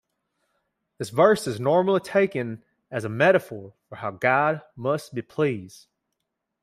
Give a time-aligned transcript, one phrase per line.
[0.97, 5.85] This verse is normally taken as a metaphor for how God most be pleased.